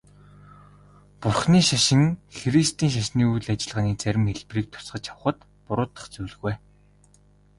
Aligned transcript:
Бурханы 1.21 1.59
шашин 1.69 2.01
христийн 2.39 2.91
шашны 2.95 3.23
үйл 3.31 3.47
ажиллагааны 3.53 3.93
зарим 4.03 4.23
хэлбэрийг 4.29 4.67
тусгаж 4.71 5.05
авахад 5.09 5.37
буруудах 5.65 6.05
зүйлгүй. 6.13 6.55